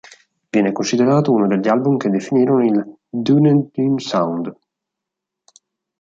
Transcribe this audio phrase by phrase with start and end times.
[0.49, 4.51] Viene considerato uno degli album che definirono il Dunedin sound.